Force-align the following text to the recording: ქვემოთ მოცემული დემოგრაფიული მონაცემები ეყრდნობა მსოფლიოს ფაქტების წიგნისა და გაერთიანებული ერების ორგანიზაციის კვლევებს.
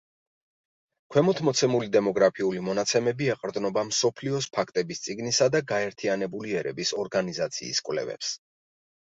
ქვემოთ 1.15 1.41
მოცემული 1.49 1.89
დემოგრაფიული 1.95 2.63
მონაცემები 2.69 3.29
ეყრდნობა 3.33 3.83
მსოფლიოს 3.91 4.49
ფაქტების 4.57 5.05
წიგნისა 5.05 5.51
და 5.57 5.63
გაერთიანებული 5.73 6.57
ერების 6.63 6.95
ორგანიზაციის 7.05 7.87
კვლევებს. 7.91 8.35